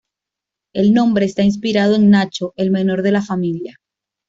El 0.73 0.95
nombre 0.95 1.27
esta 1.27 1.43
inspirado 1.43 1.93
en 1.95 2.09
"Nacho," 2.09 2.53
el 2.57 2.71
menor 2.71 3.03
de 3.03 3.11
la 3.11 3.21
familia. 3.21 3.75